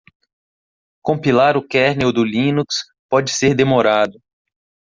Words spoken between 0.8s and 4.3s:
Compilar o kernel do Linux pode ser demorado.